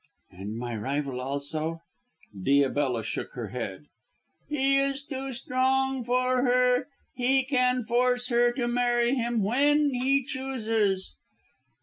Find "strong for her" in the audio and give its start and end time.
5.31-6.87